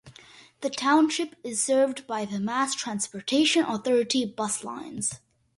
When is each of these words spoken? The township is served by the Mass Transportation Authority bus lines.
The 0.61 0.71
township 0.71 1.35
is 1.43 1.63
served 1.63 2.07
by 2.07 2.25
the 2.25 2.39
Mass 2.39 2.73
Transportation 2.73 3.63
Authority 3.63 4.25
bus 4.25 4.63
lines. 4.63 5.19